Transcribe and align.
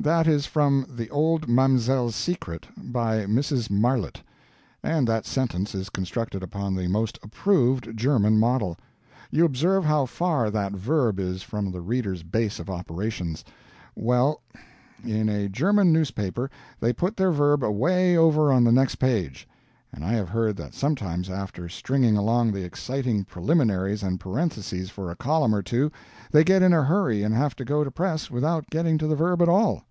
That 0.00 0.28
is 0.28 0.46
from 0.46 0.86
THE 0.88 1.10
OLD 1.10 1.48
MAMSELLE'S 1.48 2.14
SECRET, 2.14 2.68
by 2.76 3.26
Mrs. 3.26 3.68
Marlitt. 3.68 4.22
And 4.80 5.08
that 5.08 5.26
sentence 5.26 5.74
is 5.74 5.90
constructed 5.90 6.40
upon 6.40 6.76
the 6.76 6.86
most 6.86 7.18
approved 7.20 7.96
German 7.96 8.38
model. 8.38 8.76
You 9.32 9.44
observe 9.44 9.84
how 9.84 10.06
far 10.06 10.52
that 10.52 10.70
verb 10.72 11.18
is 11.18 11.42
from 11.42 11.72
the 11.72 11.80
reader's 11.80 12.22
base 12.22 12.60
of 12.60 12.70
operations; 12.70 13.44
well, 13.96 14.40
in 15.02 15.28
a 15.28 15.48
German 15.48 15.92
newspaper 15.92 16.48
they 16.78 16.92
put 16.92 17.16
their 17.16 17.32
verb 17.32 17.64
away 17.64 18.16
over 18.16 18.52
on 18.52 18.62
the 18.62 18.70
next 18.72 18.94
page; 18.94 19.48
and 19.92 20.04
I 20.04 20.12
have 20.12 20.28
heard 20.28 20.56
that 20.58 20.74
sometimes 20.74 21.28
after 21.28 21.68
stringing 21.68 22.16
along 22.16 22.52
the 22.52 22.62
exciting 22.64 23.24
preliminaries 23.24 24.04
and 24.04 24.20
parentheses 24.20 24.90
for 24.90 25.10
a 25.10 25.16
column 25.16 25.52
or 25.56 25.62
two, 25.62 25.90
they 26.30 26.44
get 26.44 26.62
in 26.62 26.72
a 26.72 26.84
hurry 26.84 27.24
and 27.24 27.34
have 27.34 27.56
to 27.56 27.64
go 27.64 27.82
to 27.82 27.90
press 27.90 28.30
without 28.30 28.70
getting 28.70 28.96
to 28.98 29.08
the 29.08 29.16
verb 29.16 29.42
at 29.42 29.48
all. 29.48 29.82